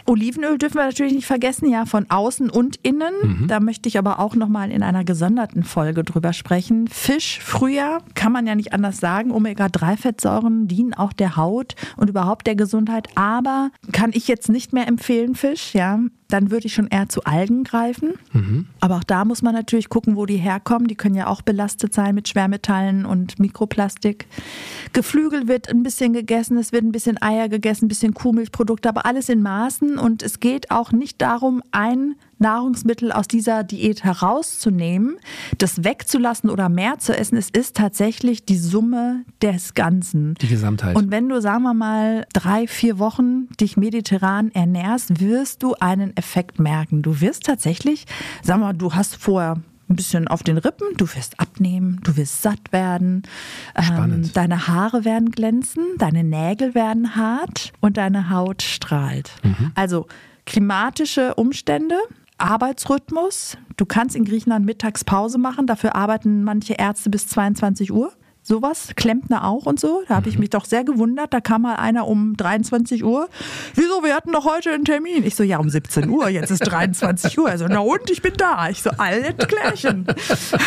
Olivenöl 0.06 0.58
dürfen 0.58 0.76
wir 0.76 0.86
natürlich 0.86 1.14
nicht 1.14 1.26
vergessen, 1.26 1.70
ja, 1.70 1.86
von 1.86 2.10
außen 2.10 2.50
und 2.50 2.78
innen. 2.84 3.14
Mhm. 3.24 3.48
Da 3.48 3.60
möchte 3.60 3.88
ich 3.88 3.98
aber 3.98 4.20
auch 4.20 4.36
nochmal 4.36 4.72
in 4.72 4.84
einer 4.84 5.04
gesonderten 5.04 5.64
Folge 5.64 6.04
drüber 6.04 6.34
sprechen. 6.34 6.88
Fisch, 6.88 7.40
früher, 7.42 8.00
kann 8.16 8.32
man 8.32 8.48
ja 8.48 8.56
nicht 8.56 8.74
anders 8.74 9.00
sagen. 9.00 9.32
Omega-3-Fettsäuren 9.32 10.68
dienen 10.68 10.94
auch 10.94 11.14
der 11.14 11.36
Haut 11.36 11.76
und 11.98 12.10
überhaupt 12.10 12.48
der 12.48 12.56
Gesundheit. 12.56 13.10
Aber 13.16 13.72
kann 13.92 14.12
ich 14.14 14.28
jetzt 14.28 14.50
nicht 14.50 14.74
mehr 14.74 14.88
empfehlen, 14.88 15.36
Fisch, 15.36 15.74
ja. 15.74 16.00
Dann 16.32 16.50
würde 16.50 16.68
ich 16.68 16.74
schon 16.74 16.88
eher 16.88 17.10
zu 17.10 17.24
Algen 17.26 17.64
greifen. 17.64 18.14
Mhm. 18.34 18.68
Aber 18.80 18.98
auch 18.98 19.04
da 19.04 19.26
muss 19.26 19.42
man 19.42 19.54
natürlich 19.54 19.90
gucken, 19.90 20.16
wo 20.16 20.26
die 20.26 20.38
herkommen. 20.38 20.88
Die 20.88 20.96
können 20.96 21.16
ja 21.16 21.28
auch 21.28 21.42
belastet 21.42 21.94
sein 21.94 22.16
mit 22.16 22.28
Schwermetallen 22.28 23.06
und 23.06 23.40
Mikroplastik. 23.40 24.28
Geflügel 24.94 25.48
wird 25.48 25.70
ein 25.70 25.84
bisschen 25.84 26.14
gegessen, 26.14 26.58
es 26.58 26.72
wird 26.72 26.84
ein 26.84 26.92
bisschen 26.92 27.22
Eier 27.22 27.50
gegessen, 27.50 27.86
ein 27.86 27.90
bisschen 27.90 28.14
Kuhmilchprodukte, 28.14 28.90
aber 28.90 29.06
alles 29.06 29.30
in 29.30 29.42
Maßen. 29.42 29.98
Und 29.98 30.24
es 30.24 30.40
geht 30.40 30.72
auch 30.72 30.92
nicht 30.92 31.22
darum, 31.22 31.62
ein 31.72 32.16
Nahrungsmittel 32.42 33.12
aus 33.12 33.28
dieser 33.28 33.64
Diät 33.64 34.04
herauszunehmen, 34.04 35.18
das 35.58 35.84
wegzulassen 35.84 36.50
oder 36.50 36.68
mehr 36.68 37.00
zu 37.00 37.16
essen. 37.18 37.38
Es 37.38 37.50
ist 37.50 37.76
tatsächlich 37.76 38.46
die 38.46 38.58
Summe 38.58 39.24
des 39.42 39.74
Ganzen. 39.74 40.34
Die 40.42 40.48
Gesamtheit. 40.48 40.96
Und 40.96 41.12
wenn 41.12 41.30
du, 41.30 41.40
sagen 41.42 41.64
wir 41.64 41.74
mal, 41.74 42.26
drei, 42.34 42.68
vier 42.68 43.00
Wochen 43.00 43.48
dich 43.60 43.78
mediterran 43.78 44.52
ernährst, 44.52 45.22
wirst 45.22 45.64
du 45.64 45.76
einen 45.76 46.16
Effekt 46.18 46.60
merken. 46.60 47.02
Du 47.02 47.22
wirst 47.22 47.46
tatsächlich, 47.46 48.06
sagen 48.44 48.62
wir 48.62 48.68
mal, 48.68 48.74
du 48.74 48.94
hast 48.94 49.16
vorher 49.16 49.58
ein 49.92 49.96
bisschen 49.96 50.28
auf 50.28 50.42
den 50.42 50.58
Rippen, 50.58 50.88
du 50.98 51.06
wirst 51.16 51.40
abnehmen, 51.40 52.00
du 52.04 52.16
wirst 52.16 52.42
satt 52.42 52.72
werden, 52.72 53.24
ähm, 53.76 54.32
deine 54.34 54.68
Haare 54.68 55.04
werden 55.06 55.32
glänzen, 55.32 55.84
deine 55.98 56.24
Nägel 56.24 56.74
werden 56.74 57.16
hart 57.16 57.74
und 57.82 57.98
deine 57.98 58.30
Haut 58.30 58.62
strahlt. 58.62 59.32
Also 59.76 60.08
klimatische 60.46 61.36
Umstände, 61.36 61.96
Arbeitsrhythmus. 62.42 63.58
Du 63.78 63.86
kannst 63.86 64.16
in 64.16 64.26
Griechenland 64.26 64.66
mittags 64.66 65.04
Pause 65.04 65.38
machen, 65.38 65.68
dafür 65.68 65.96
arbeiten 65.96 66.44
manche 66.44 66.74
Ärzte 66.74 67.10
bis 67.10 67.28
22 67.28 67.92
Uhr. 67.92 68.12
sowas, 68.44 68.94
Klempner 68.96 69.46
auch 69.46 69.66
und 69.68 69.80
so. 69.80 70.02
Da 70.08 70.16
habe 70.16 70.28
ich 70.28 70.40
mich 70.40 70.50
doch 70.50 70.66
sehr 70.66 70.84
gewundert. 70.84 71.34
Da 71.34 71.42
kam 71.42 71.62
mal 71.62 71.76
einer 71.76 72.08
um 72.08 72.36
23 72.36 73.04
Uhr. 73.04 73.30
Wieso, 73.76 74.04
wir 74.04 74.16
hatten 74.16 74.32
doch 74.32 74.46
heute 74.46 74.72
einen 74.72 74.84
Termin. 74.84 75.24
Ich 75.24 75.36
so, 75.36 75.44
ja, 75.44 75.60
um 75.60 75.70
17 75.70 76.10
Uhr, 76.10 76.28
jetzt 76.30 76.50
ist 76.50 76.62
23 76.62 77.38
Uhr. 77.38 77.50
Er 77.50 77.58
so, 77.60 77.68
na 77.70 77.80
und, 77.80 78.10
ich 78.10 78.22
bin 78.22 78.34
da. 78.38 78.70
Ich 78.70 78.82
so, 78.82 78.90
alles 78.98 79.36
klärchen. 79.38 80.08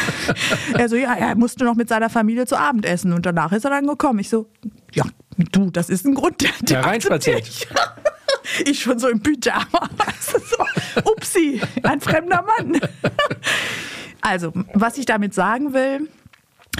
er 0.78 0.88
so, 0.88 0.96
ja, 0.96 1.14
er 1.14 1.34
musste 1.34 1.64
noch 1.64 1.74
mit 1.74 1.88
seiner 1.88 2.10
Familie 2.10 2.46
zu 2.46 2.56
Abend 2.56 2.86
essen 2.86 3.12
und 3.12 3.26
danach 3.26 3.50
ist 3.52 3.64
er 3.64 3.70
dann 3.70 3.86
gekommen. 3.86 4.20
Ich 4.20 4.28
so, 4.28 4.46
ja, 4.92 5.04
du, 5.50 5.70
das 5.70 5.90
ist 5.90 6.06
ein 6.06 6.14
Grund. 6.14 6.40
Der, 6.42 6.50
der 6.62 6.80
Ja, 6.80 6.86
reinspaziert. 6.86 7.48
Ich 7.48 7.66
schon 8.74 8.98
so 8.98 9.08
im 9.08 9.20
Pyjama. 9.20 9.90
So, 10.20 10.64
upsi, 11.04 11.60
ein 11.82 12.00
fremder 12.00 12.42
Mann. 12.42 12.80
Also, 14.20 14.52
was 14.72 14.96
ich 14.96 15.04
damit 15.04 15.34
sagen 15.34 15.74
will, 15.74 16.08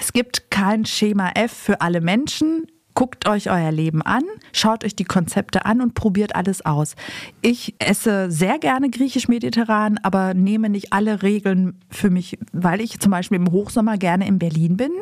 es 0.01 0.15
gibt 0.15 0.51
kein 0.51 0.87
Schema 0.87 1.33
F 1.35 1.53
für 1.53 1.83
alle 1.83 2.01
Menschen. 2.01 2.67
Guckt 2.95 3.29
euch 3.29 3.51
euer 3.51 3.73
Leben 3.73 4.03
an, 4.03 4.23
schaut 4.53 4.85
euch 4.85 4.95
die 4.95 5.05
Konzepte 5.05 5.67
an 5.67 5.81
und 5.81 5.95
probiert 5.95 6.37
alles 6.37 6.65
aus. 6.65 6.95
Ich 7.43 7.75
esse 7.81 8.31
sehr 8.31 8.61
gerne 8.61 8.89
griechisch-mediterran, 8.89 9.99
aber 10.03 10.33
nehme 10.35 10.69
nicht 10.69 10.93
alle 10.93 11.23
Regeln 11.23 11.75
für 11.91 12.09
mich, 12.09 12.39
weil 12.53 12.81
ich 12.81 13.01
zum 13.01 13.11
Beispiel 13.11 13.37
im 13.37 13.51
Hochsommer 13.51 13.99
gerne 13.99 14.29
in 14.29 14.39
Berlin 14.39 14.77
bin, 14.77 14.93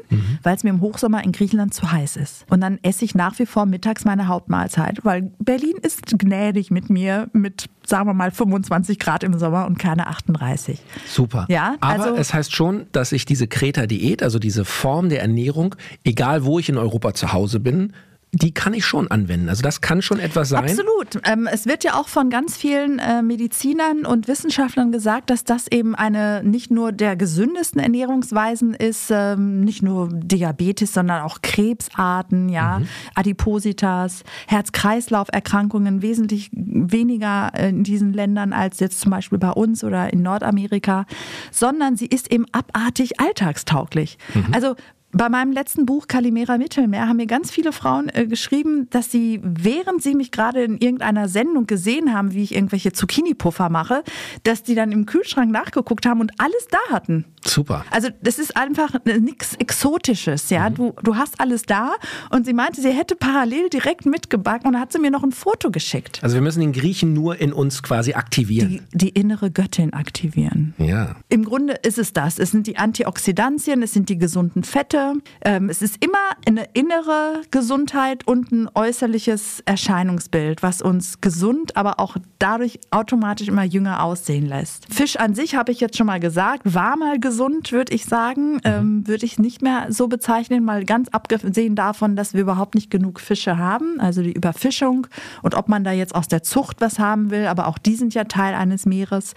weil 0.42 0.56
es 0.56 0.64
mir 0.64 0.70
im 0.70 0.80
Hochsommer 0.80 1.22
in 1.22 1.32
Griechenland 1.32 1.74
zu 1.74 1.92
heiß 1.92 2.16
ist. 2.16 2.46
Und 2.50 2.62
dann 2.62 2.78
esse 2.82 3.04
ich 3.04 3.14
nach 3.14 3.38
wie 3.38 3.46
vor 3.46 3.66
mittags 3.66 4.06
meine 4.06 4.26
Hauptmahlzeit, 4.26 5.04
weil 5.04 5.30
Berlin 5.38 5.76
ist 5.82 6.18
gnädig 6.18 6.70
mit 6.70 6.88
mir 6.88 7.28
mit, 7.34 7.68
sagen 7.86 8.08
wir 8.08 8.14
mal, 8.14 8.30
25 8.30 8.98
Grad 8.98 9.24
im 9.24 9.38
Sommer 9.38 9.66
und 9.66 9.78
keine 9.78 10.06
38. 10.06 10.78
Super. 11.06 11.46
Ja, 11.48 11.76
Aber 11.80 12.04
also- 12.04 12.16
es 12.16 12.32
heißt 12.34 12.54
schon, 12.54 12.86
dass 12.92 13.12
ich 13.12 13.24
diese 13.24 13.46
Kreta-Diät, 13.46 14.22
also 14.22 14.38
diese 14.38 14.64
Form 14.64 15.08
der 15.08 15.20
Ernährung, 15.22 15.74
egal 16.04 16.44
wo 16.44 16.58
ich 16.58 16.68
in 16.68 16.78
Europa 16.78 17.14
zu 17.14 17.32
Hause 17.32 17.60
bin, 17.60 17.92
die 18.34 18.54
kann 18.54 18.72
ich 18.72 18.86
schon 18.86 19.10
anwenden. 19.10 19.50
Also 19.50 19.62
das 19.62 19.82
kann 19.82 20.00
schon 20.00 20.18
etwas 20.18 20.48
sein. 20.48 20.64
Absolut. 20.64 21.20
Ähm, 21.24 21.46
es 21.52 21.66
wird 21.66 21.84
ja 21.84 21.94
auch 21.94 22.08
von 22.08 22.30
ganz 22.30 22.56
vielen 22.56 22.98
äh, 22.98 23.20
Medizinern 23.20 24.06
und 24.06 24.26
Wissenschaftlern 24.26 24.90
gesagt, 24.90 25.28
dass 25.28 25.44
das 25.44 25.68
eben 25.70 25.94
eine 25.94 26.42
nicht 26.42 26.70
nur 26.70 26.92
der 26.92 27.14
gesündesten 27.14 27.78
Ernährungsweisen 27.78 28.72
ist, 28.72 29.10
ähm, 29.10 29.60
nicht 29.60 29.82
nur 29.82 30.08
Diabetes, 30.10 30.94
sondern 30.94 31.20
auch 31.22 31.42
Krebsarten, 31.42 32.48
ja, 32.48 32.80
Adipositas, 33.14 34.22
Herz-Kreislauf-Erkrankungen 34.46 36.00
wesentlich 36.00 36.48
weniger 36.52 37.52
in 37.58 37.84
diesen 37.84 38.14
Ländern 38.14 38.54
als 38.54 38.80
jetzt 38.80 39.00
zum 39.00 39.10
Beispiel 39.10 39.38
bei 39.38 39.50
uns 39.50 39.84
oder 39.84 40.10
in 40.10 40.22
Nordamerika, 40.22 41.04
sondern 41.50 41.96
sie 41.96 42.06
ist 42.06 42.32
eben 42.32 42.46
abartig 42.52 43.20
alltagstauglich. 43.20 44.16
Also 44.52 44.74
bei 45.12 45.28
meinem 45.28 45.52
letzten 45.52 45.84
Buch 45.84 46.08
Kalimera 46.08 46.56
Mittelmeer 46.56 47.06
haben 47.06 47.18
mir 47.18 47.26
ganz 47.26 47.50
viele 47.50 47.72
Frauen 47.72 48.08
äh, 48.08 48.26
geschrieben, 48.26 48.88
dass 48.90 49.10
sie, 49.10 49.40
während 49.42 50.02
sie 50.02 50.14
mich 50.14 50.30
gerade 50.30 50.64
in 50.64 50.78
irgendeiner 50.78 51.28
Sendung 51.28 51.66
gesehen 51.66 52.14
haben, 52.14 52.32
wie 52.32 52.42
ich 52.42 52.54
irgendwelche 52.54 52.92
Zucchini-Puffer 52.92 53.68
mache, 53.68 54.02
dass 54.42 54.62
die 54.62 54.74
dann 54.74 54.90
im 54.90 55.04
Kühlschrank 55.04 55.52
nachgeguckt 55.52 56.06
haben 56.06 56.20
und 56.20 56.32
alles 56.38 56.66
da 56.70 56.78
hatten. 56.90 57.26
Super. 57.44 57.84
Also 57.90 58.08
das 58.22 58.38
ist 58.38 58.56
einfach 58.56 58.94
nichts 59.04 59.54
Exotisches, 59.56 60.48
ja. 60.50 60.70
Du, 60.70 60.94
du 61.02 61.16
hast 61.16 61.40
alles 61.40 61.62
da 61.64 61.92
und 62.30 62.46
sie 62.46 62.54
meinte, 62.54 62.80
sie 62.80 62.90
hätte 62.90 63.14
parallel 63.14 63.68
direkt 63.68 64.06
mitgebacken 64.06 64.68
und 64.68 64.72
dann 64.74 64.82
hat 64.82 64.92
sie 64.92 64.98
mir 64.98 65.10
noch 65.10 65.24
ein 65.24 65.32
Foto 65.32 65.70
geschickt. 65.70 66.20
Also 66.22 66.34
wir 66.34 66.40
müssen 66.40 66.60
den 66.60 66.72
Griechen 66.72 67.12
nur 67.12 67.38
in 67.38 67.52
uns 67.52 67.82
quasi 67.82 68.14
aktivieren. 68.14 68.80
Die, 68.92 68.98
die 68.98 69.08
innere 69.10 69.50
Göttin 69.50 69.92
aktivieren. 69.92 70.74
ja. 70.78 71.16
Im 71.28 71.44
Grunde 71.44 71.74
ist 71.82 71.98
es 71.98 72.12
das. 72.12 72.38
Es 72.38 72.50
sind 72.50 72.66
die 72.66 72.76
Antioxidantien, 72.76 73.82
es 73.82 73.92
sind 73.92 74.08
die 74.08 74.18
gesunden 74.18 74.62
Fette. 74.64 75.01
Ähm, 75.44 75.68
es 75.68 75.82
ist 75.82 76.04
immer 76.04 76.18
eine 76.46 76.66
innere 76.72 77.42
Gesundheit 77.50 78.26
und 78.26 78.52
ein 78.52 78.68
äußerliches 78.74 79.62
Erscheinungsbild, 79.66 80.62
was 80.62 80.82
uns 80.82 81.20
gesund, 81.20 81.76
aber 81.76 82.00
auch 82.00 82.16
dadurch 82.38 82.80
automatisch 82.90 83.48
immer 83.48 83.64
jünger 83.64 84.02
aussehen 84.02 84.46
lässt. 84.46 84.92
Fisch 84.92 85.16
an 85.16 85.34
sich, 85.34 85.54
habe 85.54 85.72
ich 85.72 85.80
jetzt 85.80 85.96
schon 85.96 86.06
mal 86.06 86.20
gesagt, 86.20 86.74
war 86.74 86.96
mal 86.96 87.18
gesund, 87.18 87.72
würde 87.72 87.94
ich 87.94 88.04
sagen. 88.04 88.60
Ähm, 88.64 89.06
würde 89.06 89.26
ich 89.26 89.38
nicht 89.38 89.62
mehr 89.62 89.86
so 89.90 90.08
bezeichnen, 90.08 90.64
mal 90.64 90.84
ganz 90.84 91.08
abgesehen 91.08 91.74
davon, 91.74 92.16
dass 92.16 92.34
wir 92.34 92.40
überhaupt 92.40 92.74
nicht 92.74 92.90
genug 92.90 93.20
Fische 93.20 93.58
haben. 93.58 94.00
Also 94.00 94.22
die 94.22 94.32
Überfischung 94.32 95.06
und 95.42 95.54
ob 95.54 95.68
man 95.68 95.84
da 95.84 95.92
jetzt 95.92 96.14
aus 96.14 96.28
der 96.28 96.42
Zucht 96.42 96.80
was 96.80 96.98
haben 96.98 97.30
will, 97.30 97.46
aber 97.46 97.66
auch 97.66 97.78
die 97.78 97.96
sind 97.96 98.14
ja 98.14 98.24
Teil 98.24 98.54
eines 98.54 98.86
Meeres. 98.86 99.34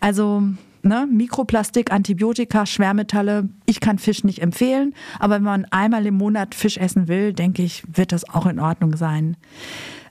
Also 0.00 0.42
ne, 0.84 1.06
Mikroplastik, 1.10 1.92
Antibiotika, 1.92 2.66
Schwermetalle. 2.66 3.48
Ich 3.66 3.80
kann 3.80 3.98
Fisch 3.98 4.24
nicht 4.24 4.40
empfehlen, 4.40 4.94
aber 5.18 5.36
wenn 5.36 5.42
man 5.42 5.64
einmal 5.66 6.06
im 6.06 6.14
Monat 6.14 6.54
Fisch 6.54 6.76
essen 6.76 7.08
will, 7.08 7.32
denke 7.32 7.62
ich, 7.62 7.82
wird 7.92 8.12
das 8.12 8.28
auch 8.28 8.46
in 8.46 8.60
Ordnung 8.60 8.96
sein. 8.96 9.36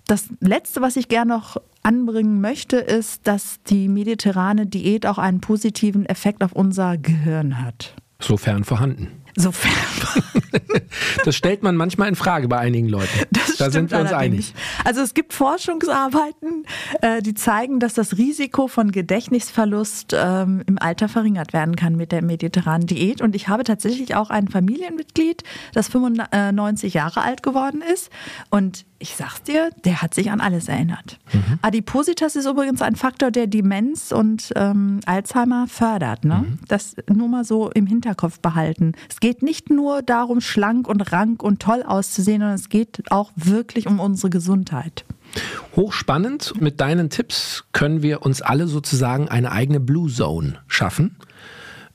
Das 0.08 0.28
Letzte, 0.42 0.82
was 0.82 0.98
ich 0.98 1.08
gerne 1.08 1.34
noch 1.34 1.58
anbringen 1.82 2.42
möchte, 2.42 2.78
ist, 2.78 3.28
dass 3.28 3.62
die 3.64 3.88
mediterrane 3.88 4.66
Diät 4.66 5.06
auch 5.06 5.18
einen 5.18 5.40
positiven 5.40 6.06
Effekt 6.06 6.44
auf 6.44 6.52
unser 6.52 6.98
Gehirn 6.98 7.64
hat. 7.64 7.94
Sofern 8.20 8.64
vorhanden. 8.64 9.23
Sofern. 9.36 9.72
Das 11.26 11.36
stellt 11.36 11.64
man 11.64 11.76
manchmal 11.76 12.10
in 12.10 12.16
Frage 12.16 12.48
bei 12.48 12.58
einigen 12.58 12.90
Leuten. 12.90 13.10
Das 13.32 13.58
da 13.58 13.72
sind 13.72 13.92
wir 13.92 14.00
uns 14.00 14.14
einig. 14.14 14.54
Also 14.84 15.02
es 15.02 15.14
gibt 15.14 15.34
Forschungsarbeiten, 15.34 16.66
äh, 17.02 17.22
die 17.22 17.34
zeigen, 17.34 17.80
dass 17.80 17.94
das 17.94 18.18
Risiko 18.18 18.68
von 18.68 18.92
Gedächtnisverlust 18.92 20.16
ähm, 20.18 20.64
im 20.68 20.78
Alter 20.80 21.10
verringert 21.10 21.54
werden 21.54 21.76
kann 21.76 21.96
mit 21.96 22.12
der 22.12 22.24
mediterranen 22.24 22.88
Diät. 22.88 23.22
Und 23.22 23.36
ich 23.36 23.48
habe 23.48 23.64
tatsächlich 23.64 24.16
auch 24.16 24.30
ein 24.30 24.48
Familienmitglied, 24.48 25.44
das 25.74 25.88
95 25.88 26.94
Jahre 26.94 27.22
alt 27.22 27.44
geworden 27.44 27.84
ist. 27.94 28.10
Und 28.50 28.86
ich 29.04 29.16
sag's 29.16 29.44
dir, 29.44 29.70
der 29.84 30.02
hat 30.02 30.14
sich 30.14 30.32
an 30.32 30.40
alles 30.40 30.70
erinnert. 30.70 31.20
Mhm. 31.34 31.60
Adipositas 31.62 32.38
ist 32.38 32.46
übrigens 32.46 32.82
ein 32.82 32.96
Faktor, 32.96 33.32
der 33.32 33.48
Demenz 33.48 34.14
und 34.14 34.54
ähm, 34.56 35.02
Alzheimer 35.06 35.68
fördert. 35.68 36.24
Ne? 36.24 36.46
Mhm. 36.48 36.60
Das 36.70 36.96
nur 37.14 37.28
mal 37.28 37.44
so 37.44 37.70
im 37.72 37.86
Hinterkopf 37.86 38.40
behalten. 38.40 38.94
Es 39.10 39.20
geht 39.24 39.42
nicht 39.42 39.70
nur 39.70 40.02
darum, 40.02 40.42
schlank 40.42 40.86
und 40.86 41.14
rank 41.14 41.44
und 41.44 41.62
toll 41.62 41.82
auszusehen, 41.82 42.42
sondern 42.42 42.56
es 42.56 42.68
geht 42.68 43.10
auch 43.10 43.32
wirklich 43.38 43.88
um 43.88 44.02
unsere 44.02 44.30
Gesundheit. 44.30 45.06
Hochspannend. 45.78 46.60
Mit 46.60 46.82
deinen 46.82 47.10
Tipps 47.10 47.64
können 47.72 48.02
wir 48.02 48.24
uns 48.24 48.42
alle 48.42 48.68
sozusagen 48.68 49.30
eine 49.30 49.54
eigene 49.54 49.80
Blue 49.80 50.12
Zone 50.12 50.56
schaffen. 50.68 51.16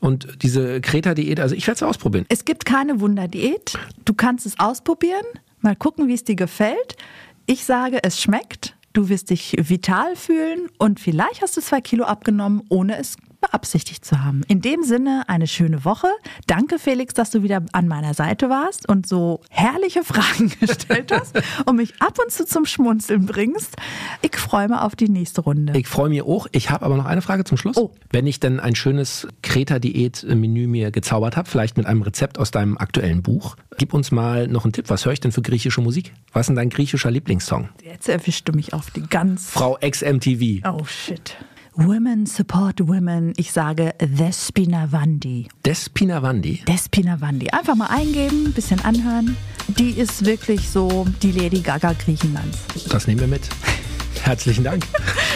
Und 0.00 0.42
diese 0.42 0.80
Kreta-Diät, 0.80 1.38
also 1.38 1.54
ich 1.54 1.66
werde 1.66 1.76
es 1.76 1.82
ausprobieren. 1.82 2.24
Es 2.30 2.46
gibt 2.46 2.64
keine 2.64 2.98
Wunderdiät. 2.98 3.78
Du 4.06 4.14
kannst 4.14 4.46
es 4.46 4.58
ausprobieren, 4.58 5.26
mal 5.60 5.76
gucken, 5.76 6.08
wie 6.08 6.14
es 6.14 6.24
dir 6.24 6.34
gefällt. 6.34 6.96
Ich 7.44 7.66
sage, 7.66 7.98
es 8.04 8.22
schmeckt. 8.22 8.74
Du 8.94 9.10
wirst 9.10 9.28
dich 9.28 9.54
vital 9.58 10.16
fühlen 10.16 10.70
und 10.78 10.98
vielleicht 10.98 11.42
hast 11.42 11.58
du 11.58 11.60
zwei 11.60 11.82
Kilo 11.82 12.04
abgenommen, 12.04 12.62
ohne 12.70 12.96
es 12.96 13.18
beabsichtigt 13.40 14.04
zu 14.04 14.22
haben. 14.24 14.42
In 14.48 14.60
dem 14.60 14.82
Sinne 14.82 15.24
eine 15.28 15.46
schöne 15.46 15.84
Woche. 15.84 16.08
Danke, 16.46 16.78
Felix, 16.78 17.14
dass 17.14 17.30
du 17.30 17.42
wieder 17.42 17.62
an 17.72 17.88
meiner 17.88 18.14
Seite 18.14 18.50
warst 18.50 18.88
und 18.88 19.06
so 19.06 19.40
herrliche 19.50 20.02
Fragen 20.04 20.52
gestellt 20.60 21.12
hast 21.12 21.40
und 21.66 21.76
mich 21.76 22.00
ab 22.00 22.18
und 22.22 22.32
zu 22.32 22.44
zum 22.44 22.66
Schmunzeln 22.66 23.26
bringst. 23.26 23.76
Ich 24.22 24.36
freue 24.36 24.68
mich 24.68 24.78
auf 24.78 24.96
die 24.96 25.08
nächste 25.08 25.42
Runde. 25.42 25.78
Ich 25.78 25.88
freue 25.88 26.08
mich 26.08 26.22
auch. 26.22 26.46
Ich 26.52 26.70
habe 26.70 26.84
aber 26.84 26.96
noch 26.96 27.06
eine 27.06 27.22
Frage 27.22 27.44
zum 27.44 27.56
Schluss. 27.56 27.76
Oh. 27.76 27.92
Wenn 28.10 28.26
ich 28.26 28.40
denn 28.40 28.60
ein 28.60 28.74
schönes 28.74 29.26
Kreta-Diät-Menü 29.42 30.66
mir 30.66 30.90
gezaubert 30.90 31.36
habe, 31.36 31.48
vielleicht 31.48 31.76
mit 31.76 31.86
einem 31.86 32.02
Rezept 32.02 32.38
aus 32.38 32.50
deinem 32.50 32.78
aktuellen 32.78 33.22
Buch, 33.22 33.56
gib 33.76 33.94
uns 33.94 34.10
mal 34.10 34.48
noch 34.48 34.64
einen 34.64 34.72
Tipp. 34.72 34.90
Was 34.90 35.04
höre 35.04 35.12
ich 35.12 35.20
denn 35.20 35.32
für 35.32 35.42
griechische 35.42 35.80
Musik? 35.80 36.12
Was 36.32 36.42
ist 36.42 36.46
denn 36.48 36.56
dein 36.56 36.70
griechischer 36.70 37.10
Lieblingssong? 37.10 37.68
Jetzt 37.84 38.08
erwischst 38.08 38.48
du 38.48 38.52
mich 38.52 38.72
auf 38.72 38.90
die 38.90 39.02
ganz. 39.02 39.50
Frau 39.50 39.78
XMTV. 39.80 40.66
Oh 40.66 40.84
shit. 40.84 41.36
Women 41.80 42.26
support 42.26 42.88
women. 42.88 43.32
Ich 43.36 43.52
sage 43.52 43.94
Despina 44.00 44.90
Vandi. 44.90 45.46
Despina 45.64 46.20
Vandi. 46.20 46.60
Despina 46.66 47.20
Vandi. 47.20 47.50
Einfach 47.50 47.76
mal 47.76 47.86
eingeben, 47.86 48.52
bisschen 48.52 48.80
anhören. 48.84 49.36
Die 49.68 49.90
ist 49.90 50.24
wirklich 50.24 50.68
so 50.68 51.06
die 51.22 51.30
Lady 51.30 51.60
Gaga 51.60 51.92
Griechenlands. 51.92 52.58
Das 52.90 53.06
nehmen 53.06 53.20
wir 53.20 53.28
mit. 53.28 53.42
Herzlichen 54.22 54.64
Dank. 54.64 54.88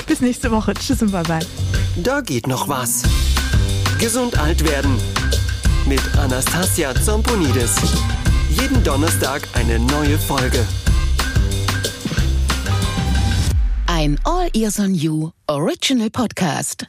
Bis 0.08 0.20
nächste 0.20 0.50
Woche. 0.50 0.74
Tschüss 0.74 1.00
und 1.00 1.12
bye 1.12 1.22
bye. 1.22 1.46
Da 2.02 2.20
geht 2.20 2.48
noch 2.48 2.68
was. 2.68 3.04
Gesund 4.00 4.36
alt 4.36 4.68
werden. 4.68 4.96
Mit 5.86 6.02
Anastasia 6.18 6.92
Zamponidis. 6.92 7.76
Jeden 8.50 8.82
Donnerstag 8.82 9.42
eine 9.54 9.78
neue 9.78 10.18
Folge. 10.18 10.66
Ein 14.02 14.18
All 14.24 14.48
Ears 14.52 14.80
on 14.80 14.94
You 14.94 15.30
Original 15.48 16.10
Podcast. 16.10 16.86